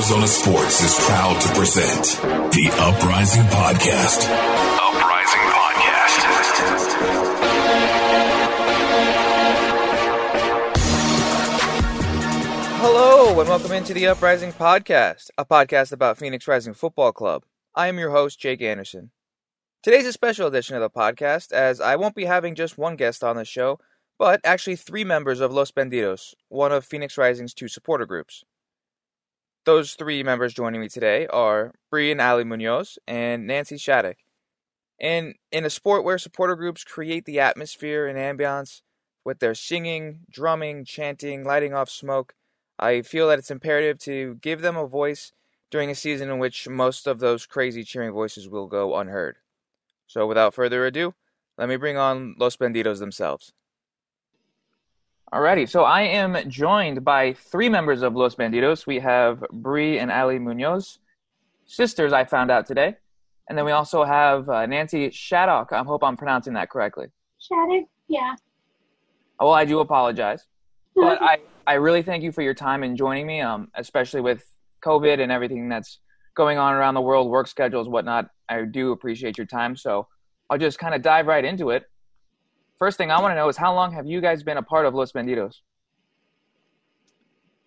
[0.00, 2.04] Arizona Sports is proud to present
[2.52, 4.24] the Uprising Podcast.
[4.80, 6.20] Uprising Podcast.
[12.78, 17.44] Hello, and welcome into the Uprising Podcast, a podcast about Phoenix Rising Football Club.
[17.74, 19.10] I am your host, Jake Anderson.
[19.82, 23.22] Today's a special edition of the podcast, as I won't be having just one guest
[23.22, 23.78] on the show,
[24.18, 28.44] but actually three members of Los Bandidos, one of Phoenix Rising's two supporter groups.
[29.70, 34.16] Those three members joining me today are Bre and Aly Munoz and Nancy Shaddock.
[34.98, 38.82] And in a sport where supporter groups create the atmosphere and ambiance
[39.24, 42.34] with their singing, drumming, chanting, lighting off smoke,
[42.80, 45.30] I feel that it's imperative to give them a voice
[45.70, 49.36] during a season in which most of those crazy cheering voices will go unheard.
[50.08, 51.14] So without further ado,
[51.56, 53.52] let me bring on Los Bandidos themselves.
[55.32, 58.84] Alrighty, so I am joined by three members of Los Bandidos.
[58.84, 60.98] We have Bre and Aly Munoz,
[61.66, 62.12] sisters.
[62.12, 62.96] I found out today,
[63.48, 65.72] and then we also have uh, Nancy Shaddock.
[65.72, 67.06] I hope I'm pronouncing that correctly.
[67.38, 68.34] Shaddock, yeah.
[69.38, 70.46] Well, I do apologize,
[70.96, 73.40] but I I really thank you for your time and joining me.
[73.40, 74.44] Um, especially with
[74.84, 76.00] COVID and everything that's
[76.34, 78.30] going on around the world, work schedules, whatnot.
[78.48, 79.76] I do appreciate your time.
[79.76, 80.08] So
[80.50, 81.84] I'll just kind of dive right into it
[82.80, 84.86] first thing I want to know is how long have you guys been a part
[84.86, 85.56] of Los Bandidos?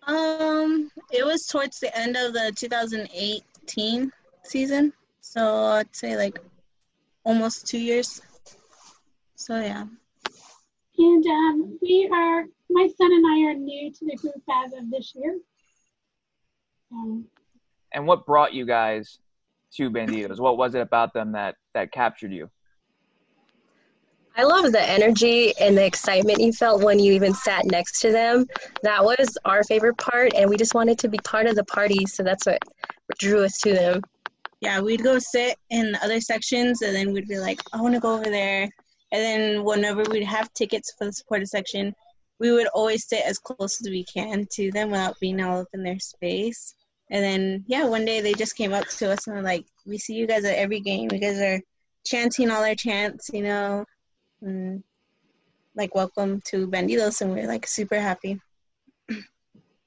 [0.06, 6.38] Um, it was towards the end of the 2018 season, so I'd say like
[7.24, 8.20] almost two years.
[9.36, 9.84] So yeah.
[10.98, 14.90] And um, we are, my son and I are new to the group as of
[14.90, 15.38] this year.
[16.92, 17.24] Um,
[17.92, 19.18] and what brought you guys
[19.76, 20.38] to Bandidos?
[20.38, 22.50] What was it about them that that captured you?
[24.36, 28.10] I love the energy and the excitement you felt when you even sat next to
[28.10, 28.46] them.
[28.82, 32.04] That was our favorite part, and we just wanted to be part of the party,
[32.06, 32.60] so that's what
[33.20, 34.02] drew us to them.
[34.60, 38.00] Yeah, we'd go sit in other sections, and then we'd be like, I want to
[38.00, 38.68] go over there.
[39.12, 41.94] And then whenever we'd have tickets for the supporter section,
[42.40, 45.68] we would always sit as close as we can to them without being all up
[45.74, 46.74] in their space.
[47.10, 49.98] And then, yeah, one day they just came up to us and were like, We
[49.98, 51.08] see you guys at every game.
[51.12, 51.60] You guys are
[52.04, 53.84] chanting all our chants, you know,
[54.44, 54.82] and
[55.74, 58.40] like welcome to Bandidos, and we're like super happy.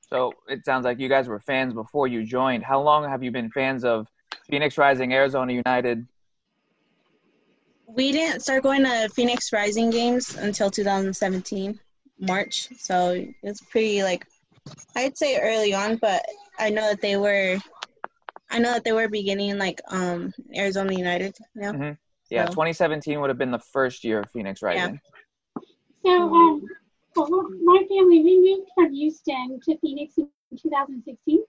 [0.10, 2.64] So it sounds like you guys were fans before you joined.
[2.64, 4.08] How long have you been fans of
[4.50, 6.08] Phoenix Rising, Arizona United?
[7.88, 11.80] We didn't start going to Phoenix Rising games until 2017
[12.20, 14.26] March, so it's pretty like
[14.96, 16.26] I'd say early on, but
[16.60, 17.58] I know that they were
[18.50, 21.74] I know that they were beginning like um Arizona United, you know.
[21.74, 22.07] Mm-hmm.
[22.30, 22.52] Yeah, so.
[22.52, 25.00] 2017 would have been the first year of Phoenix Rising.
[25.56, 25.62] Yeah.
[26.06, 26.68] So, um,
[27.16, 31.44] my family, we moved from Houston to Phoenix in 2016.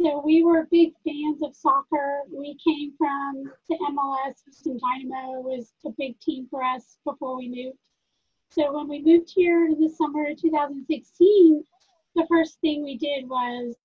[0.00, 2.20] So we were big fans of soccer.
[2.32, 4.42] We came from the MLS.
[4.44, 7.76] Houston Dynamo was a big team for us before we moved.
[8.50, 11.64] So when we moved here in the summer of 2016,
[12.16, 13.76] the first thing we did was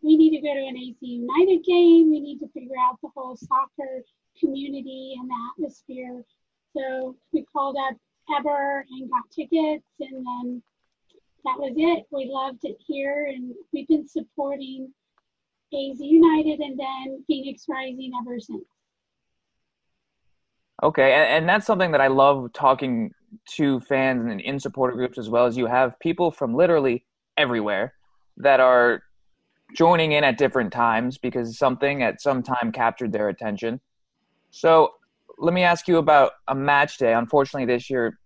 [0.00, 2.10] we need to go to an AZ United game.
[2.10, 4.02] We need to figure out the whole soccer
[4.40, 6.22] community and the atmosphere.
[6.76, 7.96] So we called up
[8.36, 10.62] Eber and got tickets, and then
[11.44, 12.04] that was it.
[12.10, 14.92] We loved it here, and we've been supporting
[15.72, 18.64] AZ United and then Phoenix Rising ever since.
[20.82, 23.12] Okay, and, and that's something that I love talking
[23.56, 27.04] to fans and in supporter groups as well as you have people from literally
[27.36, 27.94] everywhere
[28.38, 29.02] that are
[29.74, 33.80] joining in at different times because something at some time captured their attention
[34.50, 34.92] so
[35.38, 37.14] let me ask you about a match day.
[37.14, 38.18] Unfortunately, this year,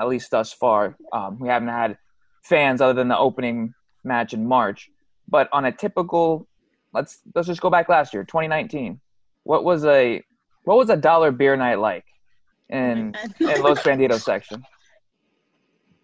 [0.00, 1.98] at least thus far, um, we haven't had
[2.42, 3.74] fans other than the opening
[4.04, 4.90] match in March.
[5.28, 6.46] But on a typical,
[6.92, 9.00] let's let's just go back last year, 2019.
[9.44, 10.22] What was a
[10.64, 12.04] what was a dollar beer night like
[12.68, 14.64] in in Los Bandidos section?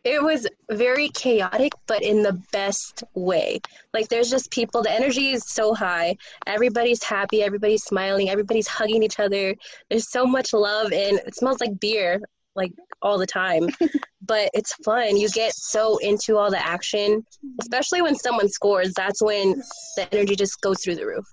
[0.06, 3.61] It was very chaotic but in the best way.
[3.93, 6.17] Like there's just people the energy is so high.
[6.47, 9.55] Everybody's happy everybody's smiling everybody's hugging each other.
[9.91, 12.20] There's so much love and it smells like beer
[12.55, 12.73] like
[13.03, 13.69] all the time.
[14.23, 15.17] But it's fun.
[15.17, 17.25] You get so into all the action
[17.61, 18.93] especially when someone scores.
[18.94, 19.62] That's when
[19.97, 21.26] the energy just goes through the roof.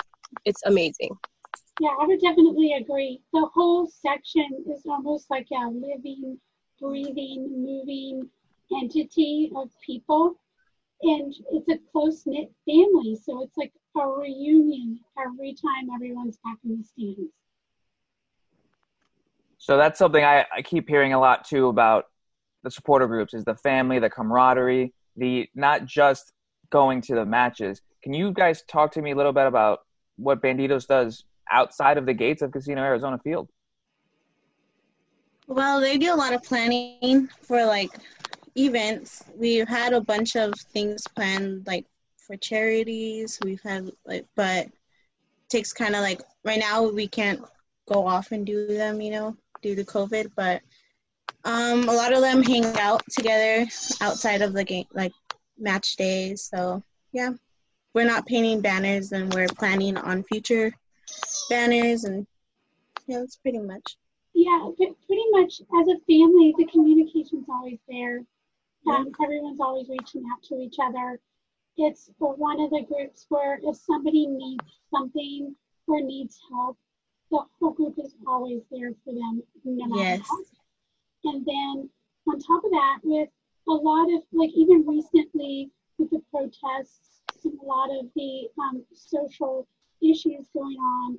[0.46, 1.10] It's amazing.
[1.80, 3.22] Yeah i would definitely agree.
[3.34, 6.40] The whole section is almost like a living
[6.80, 8.30] breathing moving
[8.71, 10.39] entity of people
[11.01, 13.18] and it's a close knit family.
[13.21, 17.31] So it's like a reunion every time everyone's back in the stands.
[19.57, 22.06] So that's something I, I keep hearing a lot too about
[22.63, 26.33] the supporter groups is the family, the camaraderie, the not just
[26.69, 27.81] going to the matches.
[28.01, 29.80] Can you guys talk to me a little bit about
[30.18, 33.50] what Bandidos does outside of the gates of Casino Arizona Field?
[35.48, 37.92] Well, they do a lot of planning for like
[38.58, 39.24] events.
[39.36, 41.86] We've had a bunch of things planned like
[42.18, 43.40] for charities.
[43.44, 44.68] We've had like but
[45.50, 47.42] takes kind of like right now we can't
[47.88, 50.62] go off and do them, you know, due to COVID, but
[51.46, 53.66] um a lot of them hang out together
[54.02, 55.14] outside of the game like
[55.58, 56.44] match days.
[56.44, 57.32] So, yeah.
[57.94, 60.74] We're not painting banners and we're planning on future
[61.48, 62.26] banners and
[63.08, 63.98] yeah, that's pretty much.
[64.34, 68.22] Yeah, pretty much as a family, the communication's always there.
[68.88, 71.20] Um, everyone's always reaching out to each other.
[71.78, 75.56] It's one of the groups where if somebody needs something
[75.88, 76.78] or needs help,
[77.32, 80.28] the whole group is always there for them, no matter yes.
[80.30, 81.34] what.
[81.34, 81.90] And then
[82.28, 83.30] on top of that, with
[83.68, 88.84] a lot of like even recently with the protests and a lot of the um,
[88.94, 89.68] social
[90.02, 91.18] issues going on,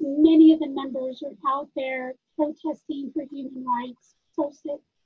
[0.00, 4.14] many of the members are out there protesting for human rights,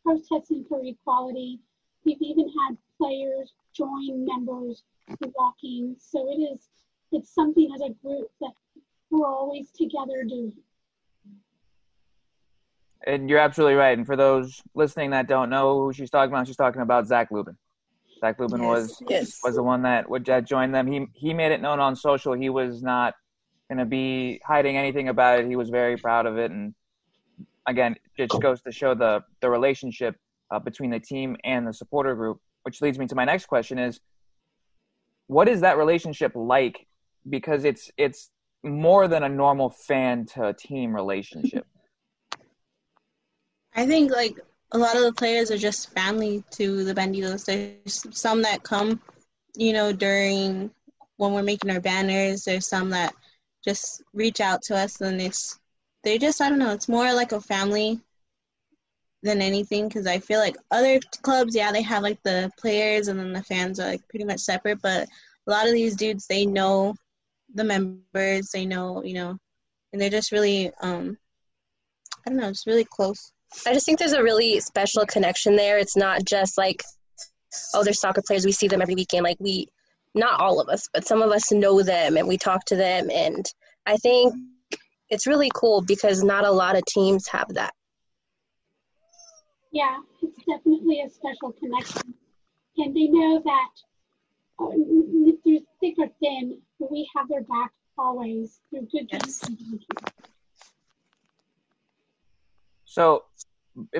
[0.02, 1.60] protesting for equality.
[2.04, 4.82] We've even had players join members
[5.34, 5.96] walking.
[5.98, 6.68] So it is,
[7.12, 8.52] it's something as a group that
[9.10, 10.52] we're always together doing.
[13.06, 13.96] And you're absolutely right.
[13.96, 17.30] And for those listening that don't know who she's talking about, she's talking about Zac
[17.30, 17.56] Lubin.
[18.20, 19.40] Zac Lubin yes, was yes.
[19.42, 20.86] was the one that would join them.
[20.86, 23.14] He he made it known on social he was not
[23.68, 25.46] going to be hiding anything about it.
[25.46, 26.74] He was very proud of it, and
[27.66, 30.16] again, it just goes to show the the relationship
[30.54, 32.40] uh, between the team and the supporter group.
[32.62, 34.00] Which leads me to my next question: is
[35.26, 36.86] what is that relationship like?
[37.28, 38.30] Because it's it's
[38.62, 41.66] more than a normal fan to team relationship.
[43.74, 44.38] I think like
[44.72, 47.44] a lot of the players are just family to the Bandidos.
[47.44, 49.00] There's some that come,
[49.56, 50.70] you know, during
[51.16, 52.44] when we're making our banners.
[52.44, 53.14] There's some that
[53.64, 55.58] just reach out to us and it's
[56.02, 56.72] they just I don't know.
[56.72, 58.00] It's more like a family
[59.24, 63.18] than anything because I feel like other clubs, yeah, they have like the players and
[63.18, 64.80] then the fans are like pretty much separate.
[64.82, 65.08] But
[65.46, 66.94] a lot of these dudes, they know
[67.54, 69.38] the members, they know, you know,
[69.92, 71.16] and they're just really, um,
[72.26, 73.32] I don't know, just really close.
[73.66, 75.78] I just think there's a really special connection there.
[75.78, 76.82] It's not just like,
[77.72, 78.44] oh, they're soccer players.
[78.44, 79.24] We see them every weekend.
[79.24, 79.68] Like we,
[80.14, 83.10] not all of us, but some of us know them and we talk to them.
[83.10, 83.46] And
[83.86, 84.34] I think
[85.08, 87.72] it's really cool because not a lot of teams have that.
[89.74, 92.14] Yeah, it's definitely a special connection.
[92.76, 93.70] And they know that
[94.60, 94.70] uh,
[95.42, 99.40] through thick or thin, we have their back always through good yes.
[102.84, 103.24] So,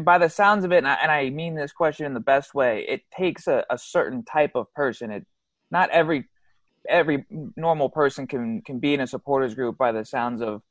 [0.02, 2.54] by the sounds of it, and I, and I, mean this question in the best
[2.54, 5.10] way, it takes a, a certain type of person.
[5.10, 5.26] It
[5.72, 6.28] not every
[6.88, 7.24] every
[7.56, 10.62] normal person can can be in a supporters group by the sounds of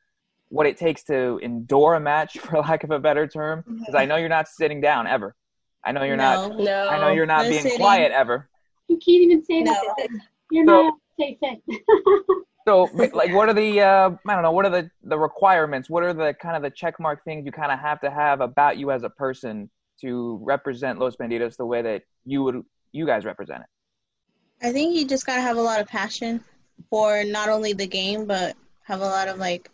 [0.54, 3.64] what it takes to endure a match, for lack of a better term.
[3.68, 5.36] Because I know you're not sitting down ever.
[5.84, 6.60] I know you're no, not.
[6.60, 7.80] No, I know you're not no being sitting.
[7.80, 8.48] quiet ever.
[8.88, 9.74] You can't even say no.
[9.74, 10.08] that.
[10.52, 11.38] You're so, not safe.
[12.68, 16.02] so like what are the uh, i don't know what are the the requirements what
[16.02, 18.78] are the kind of the check mark things you kind of have to have about
[18.78, 19.70] you as a person
[20.00, 24.96] to represent los bandidos the way that you would you guys represent it i think
[24.96, 26.42] you just got to have a lot of passion
[26.90, 29.70] for not only the game but have a lot of like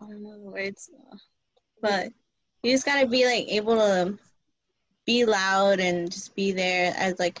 [0.00, 0.90] i don't know the words
[1.80, 2.08] but
[2.62, 4.18] you just got to be like able to
[5.06, 7.40] be loud and just be there as like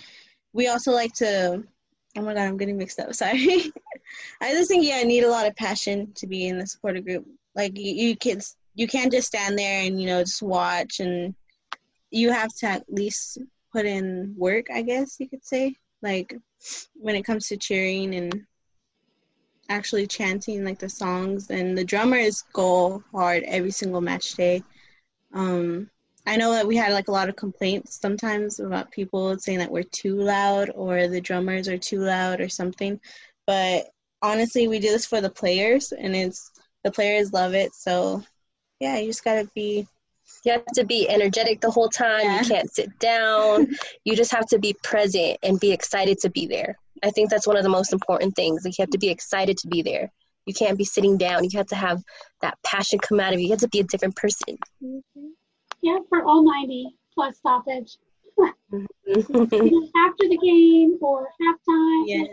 [0.52, 1.64] we also like to
[2.16, 3.12] Oh my god, I'm getting mixed up.
[3.14, 3.72] Sorry.
[4.40, 7.00] I just think yeah, I need a lot of passion to be in the supporter
[7.00, 7.26] group.
[7.54, 11.34] Like you, you kids, you can't just stand there and you know just watch, and
[12.10, 13.38] you have to at least
[13.72, 14.66] put in work.
[14.72, 16.36] I guess you could say, like
[16.94, 18.46] when it comes to cheering and
[19.68, 24.62] actually chanting like the songs, and the drummers go hard every single match day.
[25.32, 25.90] Um,
[26.26, 29.70] I know that we had like a lot of complaints sometimes about people saying that
[29.70, 32.98] we're too loud or the drummers are too loud or something.
[33.46, 33.90] But
[34.22, 36.50] honestly, we do this for the players and it's
[36.82, 37.74] the players love it.
[37.74, 38.22] So
[38.80, 39.86] yeah, you just got to be
[40.44, 42.22] you have to be energetic the whole time.
[42.22, 42.40] Yeah.
[42.40, 43.74] You can't sit down.
[44.04, 46.78] you just have to be present and be excited to be there.
[47.02, 48.64] I think that's one of the most important things.
[48.64, 50.10] Like you have to be excited to be there.
[50.46, 51.44] You can't be sitting down.
[51.44, 52.02] You have to have
[52.42, 53.46] that passion come out of you.
[53.46, 54.58] You have to be a different person.
[54.82, 55.28] Mm-hmm.
[55.80, 57.96] Yeah, for all 90 plus stoppage.
[58.40, 62.28] After the game or halftime, yes.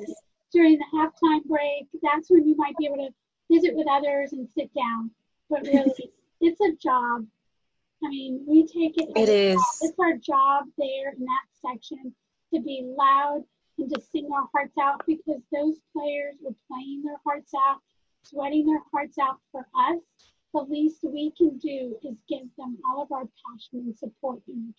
[0.51, 3.09] during the halftime break, that's when you might be able to
[3.51, 5.11] visit with others and sit down.
[5.49, 5.93] But really,
[6.41, 7.25] it's a job.
[8.03, 9.09] I mean, we take it.
[9.15, 9.61] It is.
[9.81, 12.13] It's our job there in that section
[12.53, 13.43] to be loud
[13.81, 17.79] and to sing our hearts out because those players were playing their hearts out,
[18.23, 19.99] sweating their hearts out for us.
[20.53, 24.55] The least we can do is give them all of our passion and support in
[24.55, 24.73] return.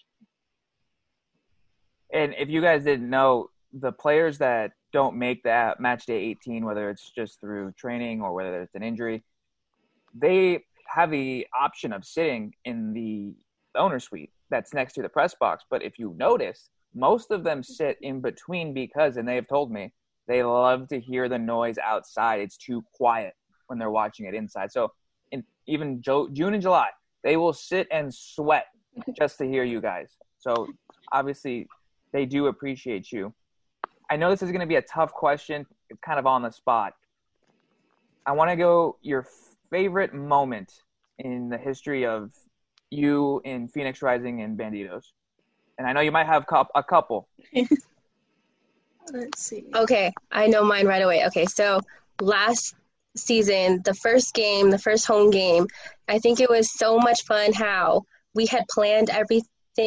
[2.13, 6.65] And if you guys didn't know, the players that don't make that match day 18,
[6.65, 9.23] whether it's just through training or whether it's an injury,
[10.15, 13.33] they have the option of sitting in the
[13.75, 15.65] owner suite that's next to the press box.
[15.71, 19.71] But if you notice, most of them sit in between because, and they have told
[19.71, 19.93] me,
[20.29, 22.41] they love to hear the noise outside.
[22.41, 23.35] It's too quiet
[23.67, 24.71] when they're watching it inside.
[24.73, 24.93] So,
[25.31, 26.89] in even jo- June and July,
[27.25, 28.67] they will sit and sweat
[29.19, 30.17] just to hear you guys.
[30.39, 30.69] So,
[31.13, 31.69] obviously,
[32.13, 33.35] they do appreciate you.
[34.11, 35.67] I know this is going to be a tough question.
[35.89, 36.93] It's kind of on the spot.
[38.27, 39.27] I want to go your
[39.71, 40.71] favorite moment
[41.19, 42.31] in the history of
[42.93, 45.13] you in Phoenix Rising and Bandidos?
[45.79, 47.29] And I know you might have a couple.
[49.13, 49.65] Let's see.
[49.75, 51.27] Okay, I know mine right away.
[51.27, 51.81] Okay, so
[52.21, 52.75] last
[53.17, 55.67] season, the first game, the first home game,
[56.09, 59.47] I think it was so much fun how we had planned everything.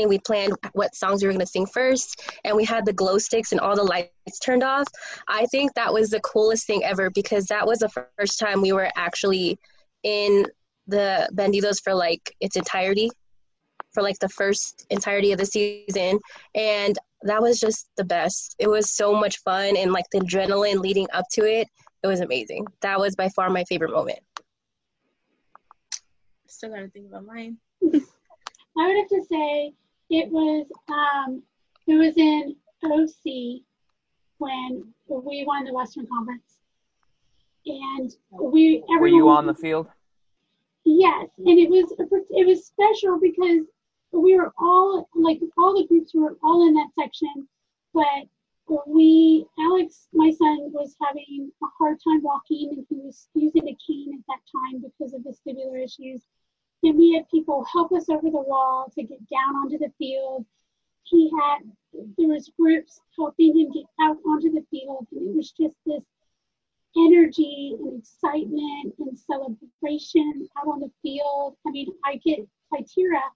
[0.09, 3.17] We planned what songs we were going to sing first, and we had the glow
[3.17, 4.87] sticks and all the lights turned off.
[5.27, 8.73] I think that was the coolest thing ever because that was the first time we
[8.73, 9.59] were actually
[10.03, 10.45] in
[10.87, 13.09] the Bandidos for like its entirety,
[13.95, 16.19] for like the first entirety of the season.
[16.53, 18.55] And that was just the best.
[18.59, 21.67] It was so much fun and like the adrenaline leading up to it,
[22.03, 22.67] it was amazing.
[22.81, 24.19] That was by far my favorite moment.
[26.45, 27.57] Still gotta think about mine.
[27.83, 29.73] I would have to say
[30.09, 31.41] it was um
[31.87, 33.61] it was in OC
[34.37, 36.59] when we won the Western Conference.
[37.65, 39.87] And we everyone Were you on the field?
[40.83, 41.91] Yes, and it was
[42.29, 43.65] it was special because
[44.19, 47.47] we were all like all the groups were all in that section,
[47.93, 48.27] but
[48.87, 53.77] we Alex, my son, was having a hard time walking, and he was using a
[53.85, 56.21] cane at that time because of vestibular issues.
[56.83, 60.45] And we had people help us over the wall to get down onto the field.
[61.03, 61.59] He had
[62.17, 66.03] there was groups helping him get out onto the field, and it was just this
[66.97, 71.57] energy and excitement and celebration out on the field.
[71.67, 72.39] I mean, I get
[72.73, 73.33] I tear up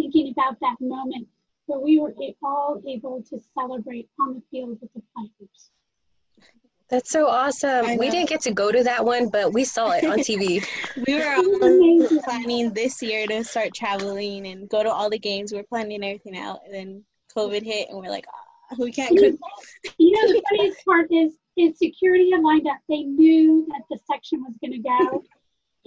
[0.00, 1.26] thinking about that moment
[1.66, 5.70] where we were all able to celebrate on the field with the players.
[6.88, 7.98] That's so awesome.
[7.98, 10.64] We didn't get to go to that one, but we saw it on TV.
[11.06, 15.52] we were all planning this year to start traveling and go to all the games.
[15.52, 17.04] We are planning everything out, and then
[17.36, 18.26] COVID hit, and we're like,
[18.72, 19.22] oh, we can't go.
[19.98, 22.78] You know, the funniest part is and security had lined up.
[22.88, 25.24] They knew that the section was going to go.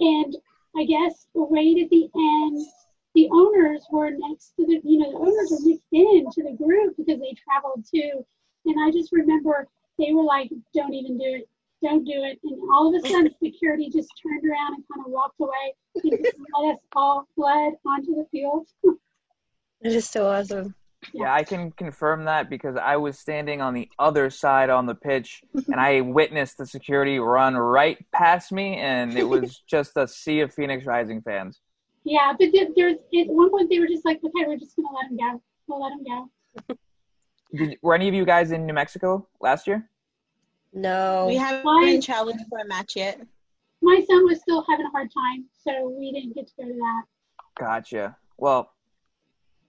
[0.00, 0.36] and
[0.76, 2.66] I guess right at the end,
[3.14, 6.56] the owners were next to the, you know, the owners were mixed in to the
[6.56, 8.24] group because they traveled too.
[8.66, 9.68] And I just remember
[9.98, 11.48] they were like, don't even do it.
[11.82, 12.38] Don't do it.
[12.42, 16.36] And all of a sudden, security just turned around and kind of walked away and
[16.58, 18.66] let us all fled onto the field.
[19.82, 20.74] it is so awesome.
[21.12, 24.94] Yeah, I can confirm that because I was standing on the other side on the
[24.94, 30.08] pitch and I witnessed the security run right past me, and it was just a
[30.08, 31.60] sea of Phoenix Rising fans.
[32.04, 35.10] Yeah, but there's at one point they were just like, "Okay, we're just gonna let
[35.10, 35.42] him go.
[35.66, 36.76] We'll let him go."
[37.54, 39.88] Did, were any of you guys in New Mexico last year?
[40.72, 43.20] No, we haven't my, been traveling for a match yet.
[43.80, 46.74] My son was still having a hard time, so we didn't get to go to
[46.74, 47.02] that.
[47.58, 48.16] Gotcha.
[48.36, 48.70] Well,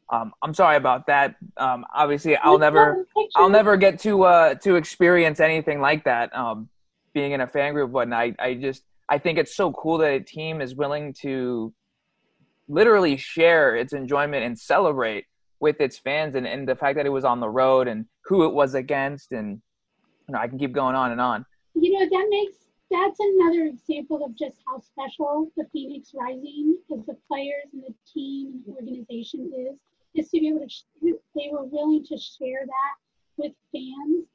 [0.10, 1.36] um, I'm sorry about that.
[1.58, 6.36] Um, obviously, I'll never, I'll never get to uh, to experience anything like that.
[6.36, 6.70] Um,
[7.13, 10.12] being in a fan group, but I, I just, I think it's so cool that
[10.12, 11.74] a team is willing to
[12.67, 15.25] literally share its enjoyment and celebrate
[15.60, 18.45] with its fans, and, and the fact that it was on the road and who
[18.45, 19.62] it was against, and
[20.27, 21.45] you know, I can keep going on and on.
[21.74, 22.57] You know, that makes
[22.91, 27.93] that's another example of just how special the Phoenix Rising as the players and the
[28.13, 29.77] team and the organization is
[30.15, 32.95] is to be able to, sh- they were willing to share that
[33.38, 34.25] with fans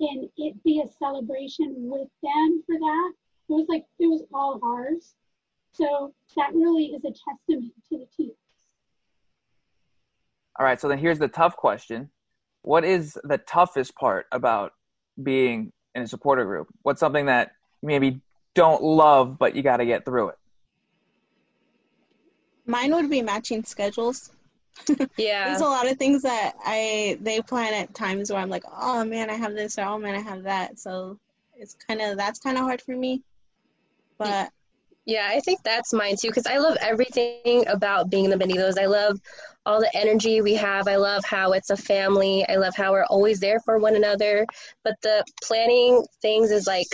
[0.00, 3.12] and it be a celebration with them for that.
[3.48, 5.14] It was like, it was all ours.
[5.72, 8.32] So that really is a testament to the team.
[10.58, 12.10] All right, so then here's the tough question.
[12.62, 14.72] What is the toughest part about
[15.22, 16.68] being in a supporter group?
[16.82, 18.20] What's something that maybe
[18.54, 20.34] don't love, but you got to get through it?
[22.66, 24.32] Mine would be matching schedules.
[25.16, 25.48] yeah.
[25.48, 29.04] There's a lot of things that I they plan at times where I'm like, oh
[29.04, 30.78] man, I have this, or oh man, I have that.
[30.78, 31.18] So
[31.56, 33.22] it's kind of that's kind of hard for me.
[34.18, 34.50] But
[35.08, 38.78] Yeah, I think that's mine too because I love everything about being in the Bandidos.
[38.78, 39.18] I love
[39.64, 40.86] all the energy we have.
[40.86, 42.46] I love how it's a family.
[42.46, 44.44] I love how we're always there for one another.
[44.84, 46.88] But the planning things is like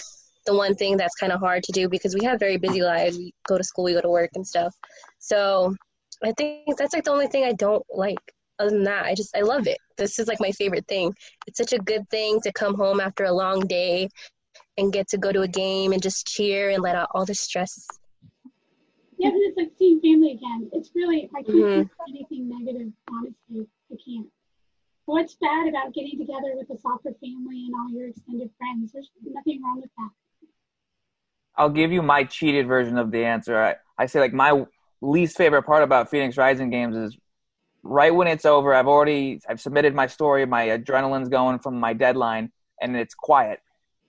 [0.47, 3.19] the one thing that's kind of hard to do because we have very busy lives.
[3.19, 4.73] We go to school, we go to work and stuff.
[5.19, 5.75] So
[6.23, 8.21] I think that's like the only thing I don't like.
[8.61, 9.79] Other than that, I just I love it.
[9.97, 11.13] This is like my favorite thing.
[11.49, 14.09] It's such a good thing to come home after a long day
[14.79, 17.35] and get to go to a game and just cheer and let out all the
[17.35, 17.89] stress
[19.19, 20.71] Yeah, but it's like seeing family again.
[20.73, 21.73] It's really I can't Mhm.
[21.75, 23.69] think of anything negative, honestly.
[23.93, 24.27] I can't.
[25.07, 28.93] What's bad about getting together with the soccer family and all your extended friends?
[28.93, 30.11] There's nothing wrong with that.
[31.57, 33.63] I'll give you my cheated version of the answer.
[33.63, 34.65] I, I say like my
[35.01, 37.17] least favorite part about Phoenix Rising games is
[37.83, 38.75] right when it's over.
[38.75, 40.47] I've already I've submitted my story.
[40.47, 43.61] My adrenaline's going from my deadline, and it's quiet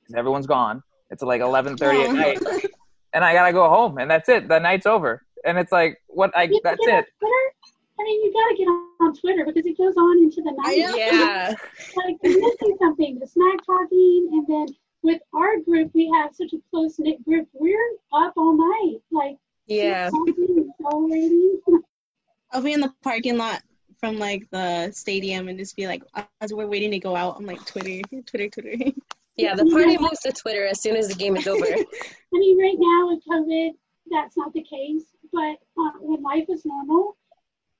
[0.01, 0.81] because everyone's gone.
[1.11, 2.39] It's like eleven thirty at night,
[3.15, 4.47] and I gotta go home, and that's it.
[4.47, 7.05] The night's over, and it's like what I You that's get on it.
[7.19, 7.53] Twitter?
[7.97, 10.51] I mean, you got to get on, on Twitter because it goes on into the
[10.51, 10.77] night.
[10.77, 11.55] Yeah.
[11.95, 16.51] like you're missing something the smack talking and then with our group we have such
[16.51, 17.79] a close knit group we're
[18.11, 20.09] up all night like Yeah.
[20.09, 21.61] talking, celebrating.
[22.51, 23.61] I'll be in the parking lot
[23.97, 26.03] from like the stadium and just be like,
[26.41, 28.91] as we're waiting to go out, I'm like Twitter, Twitter, Twitter.
[29.37, 31.65] Yeah, the party moves to Twitter as soon as the game is over.
[31.65, 33.71] i mean right now with covid
[34.11, 37.17] that's not the case but uh, when life was normal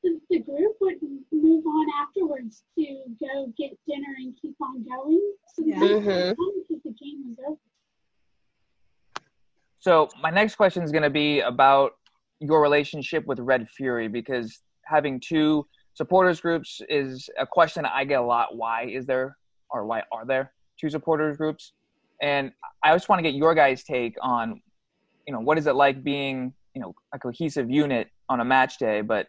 [0.04, 0.96] the, the group would
[1.32, 2.86] move on afterwards to
[3.20, 5.84] go get dinner and keep on going so Yeah.
[5.84, 5.90] yeah.
[5.90, 6.36] Mhm.
[6.68, 7.58] because the game was over
[9.80, 11.92] So my next question is going to be about
[12.40, 18.20] your relationship with Red Fury because having two supporters groups is a question I get
[18.20, 18.56] a lot.
[18.56, 19.38] Why is there
[19.70, 21.74] or why are there two supporters groups?
[22.22, 22.52] And
[22.84, 24.62] I just want to get your guys' take on,
[25.28, 28.78] you know, what is it like being, you know, a cohesive unit on a match
[28.78, 29.28] day, but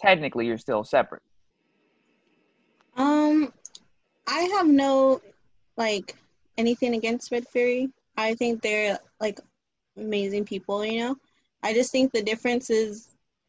[0.00, 1.22] technically you're still separate.
[2.96, 3.52] Um,
[4.26, 5.20] I have no
[5.76, 6.16] like
[6.56, 7.90] anything against Red Fury.
[8.16, 9.40] I think they're like
[9.96, 11.16] amazing people, you know.
[11.62, 13.08] I just think the difference is,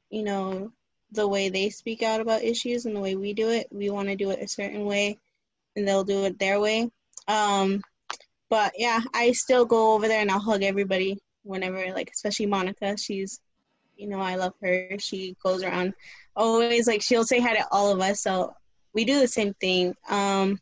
[0.10, 0.72] you know,
[1.12, 3.68] the way they speak out about issues and the way we do it.
[3.72, 5.18] We want to do it a certain way,
[5.76, 6.90] and they'll do it their way.
[7.28, 7.82] Um,
[8.50, 12.98] but yeah, I still go over there and I'll hug everybody whenever, like, especially Monica.
[12.98, 13.40] She's,
[13.96, 14.98] you know, I love her.
[15.00, 15.94] She goes around
[16.36, 18.22] always like she'll say hi to all of us.
[18.22, 18.54] So
[18.94, 19.96] we do the same thing.
[20.10, 20.60] Um,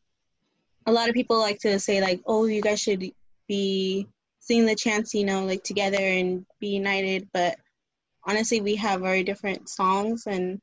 [0.85, 3.03] a lot of people like to say like, "Oh, you guys should
[3.47, 4.07] be
[4.39, 7.57] seeing the chance, you know, like together and be united." But
[8.25, 10.59] honestly, we have very different songs, and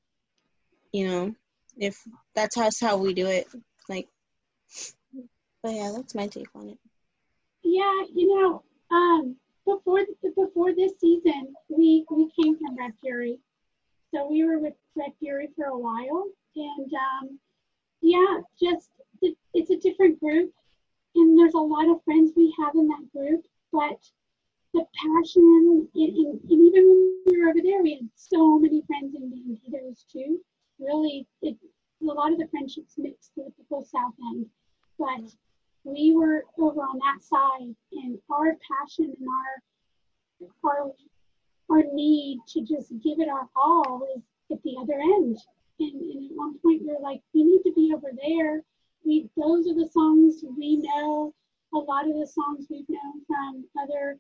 [0.92, 1.34] you know,
[1.76, 1.96] if
[2.34, 3.46] that's how, how we do it,
[3.88, 4.08] like.
[5.66, 6.78] But yeah, that's my take on it.
[7.64, 10.02] Yeah, you know, um, before
[10.36, 13.40] before this season, we we came from Red Fury,
[14.14, 17.40] so we were with Red Fury for a while, and um,
[18.00, 18.90] yeah, just
[19.22, 20.52] it- it's a different group,
[21.16, 23.98] and there's a lot of friends we have in that group, but
[24.72, 28.82] the passion, and, and, and even when we were over there, we had so many
[28.86, 30.40] friends in Bandidos too.
[30.78, 31.56] Really, it
[32.02, 34.46] a lot of the friendships mixed with the whole South End,
[34.96, 35.34] but
[35.86, 39.62] we were over on that side and our passion and our
[40.64, 40.92] our
[41.70, 45.38] our need to just give it our all is at the other end.
[45.78, 48.62] And, and at one point we were like we need to be over there.
[49.04, 51.32] We those are the songs we know.
[51.74, 54.18] A lot of the songs we've known from other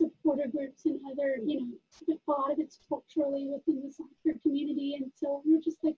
[0.00, 4.96] supporter groups and other you know a lot of it's culturally within the soccer community.
[5.00, 5.96] And so we're just like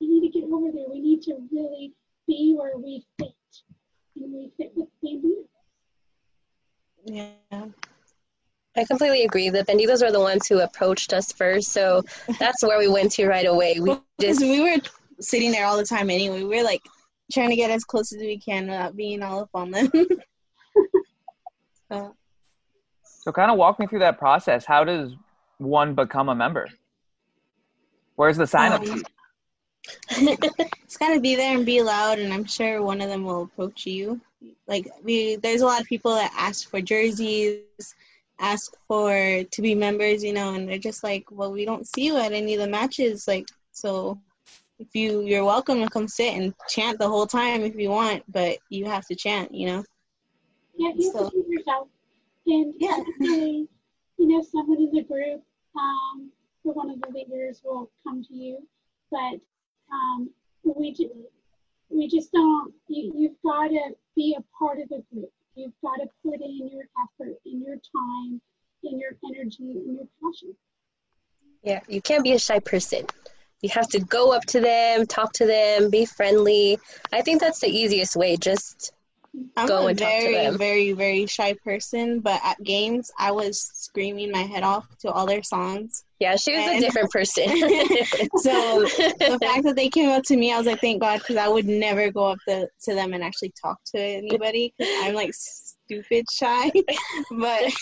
[0.00, 0.90] we need to get over there.
[0.90, 1.92] We need to really
[2.26, 3.34] be where we fit
[4.16, 4.50] and with
[5.04, 5.44] Bandidos.
[7.04, 7.30] Yeah.
[8.76, 9.50] I completely agree.
[9.50, 12.02] The Bandidos were the ones who approached us first, so
[12.38, 13.78] that's where we went to right away.
[13.80, 14.76] We just we were
[15.20, 16.42] sitting there all the time anyway.
[16.42, 16.82] We were like
[17.32, 19.90] trying to get as close as we can without being all up on them.
[21.92, 22.14] so,
[23.04, 24.64] So kind of walk me through that process.
[24.64, 25.12] How does
[25.58, 26.68] one become a member?
[28.16, 29.06] Where's the sign up Um, sheet?
[30.10, 33.86] It's gotta be there and be loud, and I'm sure one of them will approach
[33.86, 34.20] you.
[34.66, 37.62] Like we, there's a lot of people that ask for jerseys,
[38.38, 39.10] ask for
[39.44, 42.32] to be members, you know, and they're just like, well, we don't see you at
[42.32, 44.18] any of the matches, like so.
[44.78, 48.24] If you you're welcome to come sit and chant the whole time if you want,
[48.32, 49.84] but you have to chant, you know.
[50.76, 51.88] Yeah, you So- have yourself.
[52.46, 52.98] And Yeah.
[53.20, 53.68] you
[54.18, 55.42] know, someone in the group,
[55.76, 56.32] um,
[56.64, 58.66] or one of the leaders will come to you.
[59.12, 59.40] But
[59.92, 60.30] um,
[60.64, 61.12] we just,
[61.90, 62.72] we just don't.
[62.88, 65.30] You, you've got to be a part of the group.
[65.54, 68.40] You've got to put in your effort and your time
[68.84, 70.54] in your energy and your passion.
[71.62, 73.06] Yeah, you can't be a shy person.
[73.60, 76.78] You have to go up to them, talk to them, be friendly.
[77.12, 78.36] I think that's the easiest way.
[78.36, 78.92] Just
[79.56, 80.58] I'm Go a and talk to very, them.
[80.58, 85.26] very, very shy person, but at games, I was screaming my head off to all
[85.26, 86.04] their songs.
[86.22, 87.48] Yeah, she was a different person.
[88.36, 91.36] So the fact that they came up to me, I was like, thank God, because
[91.36, 95.32] I would never go up to, to them and actually talk to anybody I'm like
[95.34, 96.70] stupid shy.
[97.30, 97.72] but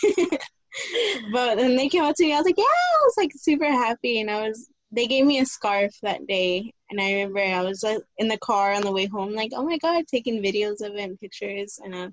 [1.33, 3.66] but then they came up to me, I was like, yeah, I was like super
[3.66, 4.68] happy, and I was.
[4.92, 8.38] They gave me a scarf that day, and I remember I was like in the
[8.38, 11.79] car on the way home, like, oh my God, taking videos of it and pictures,
[11.85, 12.09] and uh,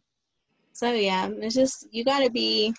[0.73, 2.73] so yeah, it's just you gotta be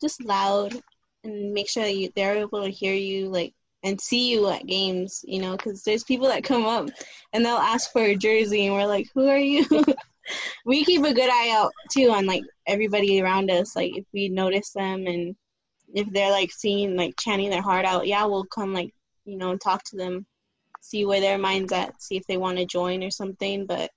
[0.00, 0.80] just loud
[1.26, 5.24] and make sure you, they're able to hear you, like and see you at games,
[5.28, 6.88] you know, because there's people that come up
[7.32, 9.64] and they'll ask for a jersey, and we're like, who are you?
[10.64, 13.76] we keep a good eye out too on like everybody around us.
[13.76, 15.36] Like if we notice them and
[15.94, 18.92] if they're like seeing like chanting their heart out, yeah, we'll come like
[19.24, 20.26] you know and talk to them,
[20.80, 23.66] see where their mind's at, see if they want to join or something.
[23.66, 23.90] But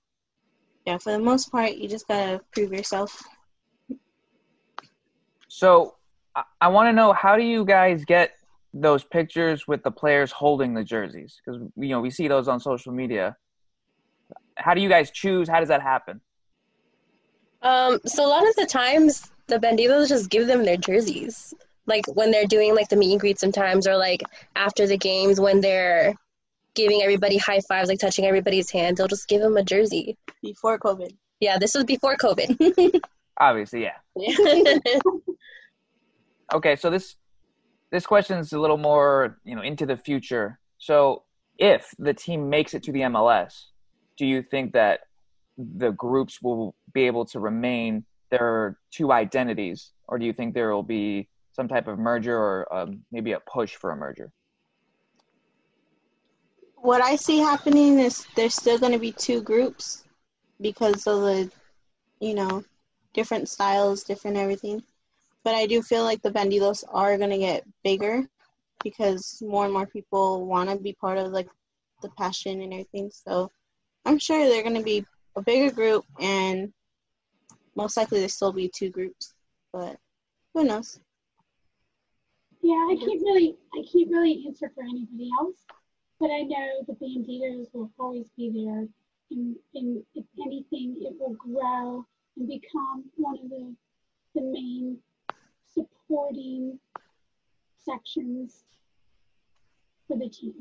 [0.86, 3.24] yeah, for the most part, you just gotta prove yourself.
[5.48, 5.96] So
[6.40, 8.32] I, I want to know how do you guys get
[8.74, 11.40] those pictures with the players holding the jerseys?
[11.44, 13.36] Because you know we see those on social media.
[14.56, 15.48] How do you guys choose?
[15.50, 16.22] How does that happen?
[17.62, 21.54] um, so a lot of the times, the bandidos just give them their jerseys.
[21.86, 24.22] Like when they're doing like the meet and greet sometimes, or like
[24.56, 26.14] after the games when they're
[26.76, 30.18] giving everybody high fives, like touching everybody's hand, they'll just give them a jersey.
[30.42, 33.02] Before COVID, Yeah, this was before COVID.
[33.40, 33.98] Obviously, yeah.
[36.54, 37.16] Okay, so this
[37.92, 40.60] this question is a little more you know into the future.
[40.78, 41.24] So
[41.58, 43.54] if the team makes it to the MLS,
[44.18, 45.02] do you think that
[45.58, 50.74] the groups will be able to remain their two identities, or do you think there
[50.74, 54.32] will be some type of merger or um, maybe a push for a merger?
[56.82, 60.04] what I see happening is there's still going to be two groups
[60.62, 61.52] because of the,
[62.20, 62.64] you know,
[63.14, 64.84] different styles, different everything.
[65.44, 68.28] But I do feel like the Bandidos are going to get bigger
[68.84, 71.48] because more and more people want to be part of like
[72.02, 73.10] the passion and everything.
[73.12, 73.50] So
[74.06, 76.74] I'm sure they're going to be a bigger group and
[77.76, 79.34] most likely there'll still be two groups.
[79.72, 79.98] But
[80.54, 81.00] who knows?
[82.62, 85.56] Yeah, I can't really, I can't really answer for anybody else,
[86.20, 88.86] but I know the Bandidos will always be there,
[89.32, 93.76] and, and if anything, it will grow and become one of the
[94.36, 94.98] the main
[95.74, 96.80] supporting
[97.78, 98.64] sections
[100.08, 100.54] for the team.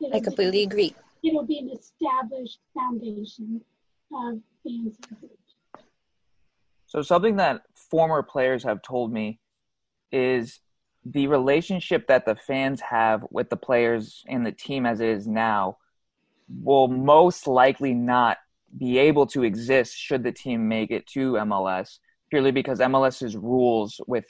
[0.00, 0.94] It'll I be- completely agree.
[1.22, 3.60] It'll be an established foundation
[4.12, 4.96] of fans.
[6.86, 9.40] So something that former players have told me
[10.12, 10.60] is
[11.04, 15.26] the relationship that the fans have with the players and the team as it is
[15.26, 15.78] now
[16.48, 18.38] will most likely not
[18.76, 21.98] be able to exist should the team make it to MLS
[22.30, 24.24] purely because MLS's rules with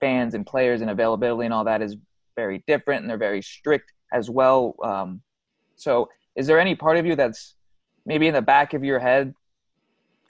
[0.00, 1.96] fans and players and availability and all that is
[2.36, 4.74] very different and they're very strict as well.
[4.82, 5.22] Um,
[5.76, 7.54] so, is there any part of you that's
[8.06, 9.34] maybe in the back of your head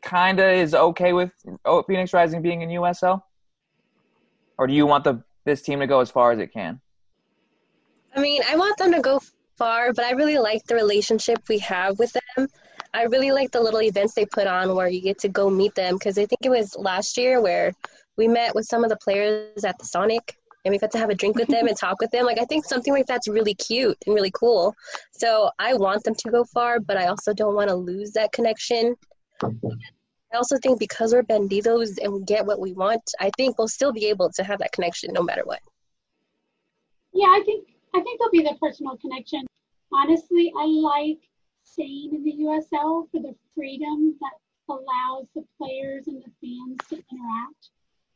[0.03, 1.31] kind of is okay with
[1.65, 3.23] oh, Phoenix Rising being in USL?
[4.59, 6.81] Or do you want the this team to go as far as it can?
[8.15, 9.21] I mean, I want them to go
[9.57, 12.49] far, but I really like the relationship we have with them.
[12.93, 15.75] I really like the little events they put on where you get to go meet
[15.75, 17.73] them because I think it was last year where
[18.17, 21.11] we met with some of the players at the Sonic and we got to have
[21.11, 22.27] a drink with them and talk with them.
[22.27, 24.75] Like, I think something like that's really cute and really cool.
[25.13, 28.33] So I want them to go far, but I also don't want to lose that
[28.33, 28.97] connection.
[29.43, 33.69] I also think because we're bandidos and we get what we want, I think we'll
[33.69, 35.61] still be able to have that connection no matter what.
[37.13, 39.45] Yeah, I think I think there'll be the personal connection.
[39.93, 41.19] Honestly, I like
[41.73, 44.33] staying in the USL for the freedom that
[44.69, 47.71] allows the players and the fans to interact.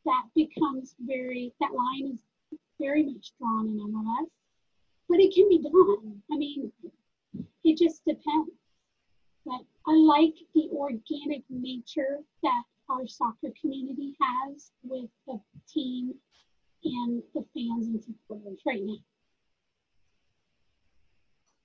[0.05, 2.19] That becomes very that line
[2.53, 4.29] is very much drawn in MLS,
[5.09, 6.23] but it can be done.
[6.33, 6.73] I mean,
[7.65, 8.51] it just depends.
[9.47, 15.39] But I like the organic nature that our soccer community has with the
[15.73, 16.15] team
[16.85, 18.99] and the fans and supporters right now.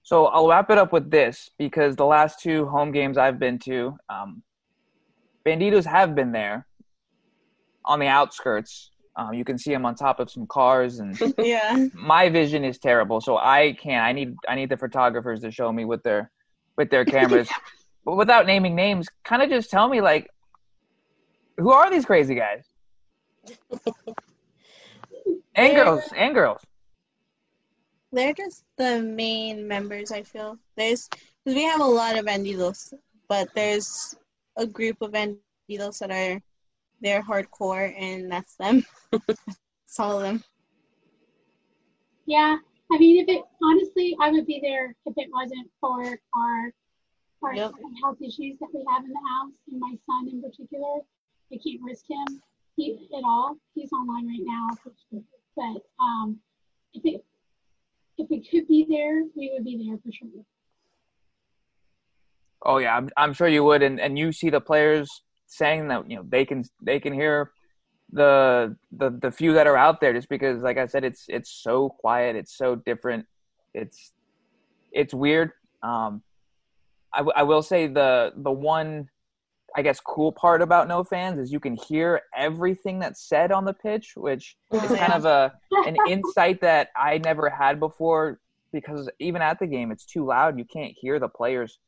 [0.10, 3.60] So I'll wrap it up with this because the last two home games I've been
[3.60, 4.41] to, um,
[5.45, 6.65] Bandidos have been there
[7.86, 8.89] on the outskirts.
[9.15, 11.86] Um, you can see them on top of some cars, and Yeah.
[11.93, 14.04] my vision is terrible, so I can't.
[14.04, 16.32] I need I need the photographers to show me with their
[16.76, 17.48] with their cameras,
[18.04, 19.08] but without naming names.
[19.24, 20.28] Kind of just tell me like,
[21.58, 22.65] who are these crazy guys?
[25.56, 26.62] And girls, and girls.
[28.12, 30.12] They're just the main members.
[30.12, 32.93] I feel there's because we have a lot of bandidos,
[33.28, 34.15] but there's
[34.58, 36.41] a group of bandidos that are
[37.02, 38.84] they're hardcore, and that's them.
[39.28, 40.43] that's all of them.
[42.26, 42.58] Yeah,
[42.91, 46.74] I mean, if it honestly, I would be there if it wasn't for our
[47.41, 47.74] our Yep.
[48.04, 51.00] health issues that we have in the house, and my son in particular.
[51.52, 52.41] I can't risk him
[52.76, 53.58] he, at all.
[53.74, 54.67] He's online right now,
[55.56, 56.38] but um,
[56.93, 57.26] if it
[58.20, 60.44] if we could be there, we would be there for sure.
[62.64, 65.10] Oh yeah, I'm, I'm sure you would, and, and you see the players
[65.48, 67.52] saying that you know they can they can hear
[68.12, 71.50] the the the few that are out there just because like I said it's it's
[71.52, 73.26] so quiet, it's so different,
[73.74, 74.12] it's
[74.92, 75.52] it's weird.
[75.82, 76.22] Um,
[77.14, 79.10] I, w- I will say the the one
[79.76, 83.66] I guess cool part about no fans is you can hear everything that's said on
[83.66, 85.54] the pitch, which is kind of a
[85.88, 88.40] an insight that I never had before
[88.72, 90.58] because even at the game it's too loud.
[90.58, 91.80] You can't hear the players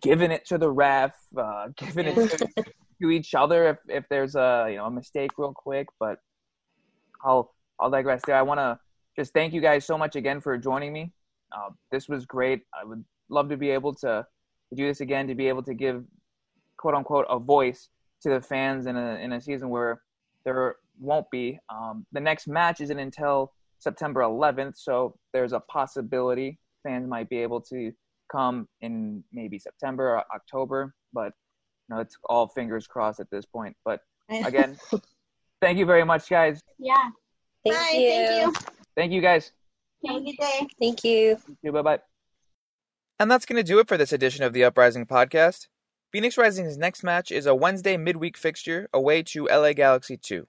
[0.00, 2.64] giving it to the ref, uh, giving it to,
[3.02, 5.88] to each other if, if there's a you know a mistake real quick.
[5.98, 6.18] But
[7.24, 8.36] I'll I'll digress there.
[8.36, 8.78] I want to
[9.16, 11.12] just thank you guys so much again for joining me.
[11.52, 12.62] Uh, this was great.
[12.78, 14.26] I would love to be able to,
[14.68, 16.04] to do this again to be able to give
[16.80, 17.90] quote unquote a voice
[18.22, 20.00] to the fans in a in a season where
[20.44, 21.58] there won't be.
[21.68, 27.38] Um, the next match isn't until September 11th, so there's a possibility fans might be
[27.38, 27.92] able to
[28.32, 31.32] come in maybe September or October, but
[31.88, 33.76] you know it's all fingers crossed at this point.
[33.84, 34.78] But again,
[35.60, 36.60] thank you very much, guys.
[36.78, 36.94] Yeah.
[37.64, 38.10] Thank Bye, you.
[38.10, 38.72] thank you.
[38.96, 39.52] Thank you, guys.
[40.06, 40.66] Have a good day.
[40.80, 41.38] Thank you.
[41.62, 41.98] Bye bye.
[43.18, 45.66] And that's going to do it for this edition of the Uprising podcast.
[46.12, 50.48] Phoenix Rising's next match is a Wednesday midweek fixture away to LA Galaxy 2.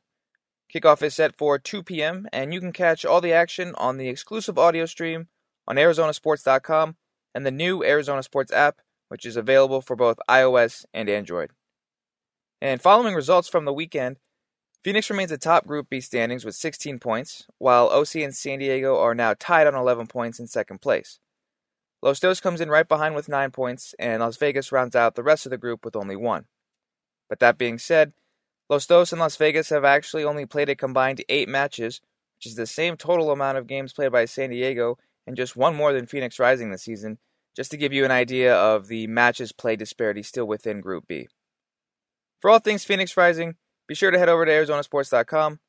[0.74, 4.10] Kickoff is set for 2 p.m., and you can catch all the action on the
[4.10, 5.28] exclusive audio stream
[5.68, 6.96] on ArizonaSports.com
[7.36, 11.52] and the new Arizona Sports app, which is available for both iOS and Android.
[12.60, 14.18] And following results from the weekend,
[14.84, 19.14] Phoenix remains atop Group B standings with 16 points, while OC and San Diego are
[19.14, 21.20] now tied on 11 points in second place.
[22.02, 25.24] Los Dos comes in right behind with 9 points, and Las Vegas rounds out the
[25.24, 26.46] rest of the group with only 1.
[27.30, 28.14] But that being said,
[28.70, 32.02] Los Dos and Las Vegas have actually only played a combined 8 matches,
[32.38, 35.76] which is the same total amount of games played by San Diego and just one
[35.76, 37.20] more than Phoenix Rising this season,
[37.56, 41.28] just to give you an idea of the matches play disparity still within Group B.
[42.40, 43.56] For all things Phoenix Rising,
[43.88, 45.60] be sure to head over to ArizonaSports.com,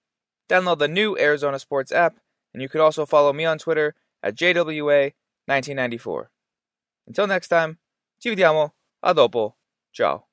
[0.48, 2.16] download the new Arizona Sports app,
[2.54, 4.34] and you could also follow me on Twitter at
[5.48, 6.26] JWA1994.
[7.06, 7.78] Until next time,
[8.18, 9.56] ci vediamo, a dopo,
[9.92, 10.31] ciao.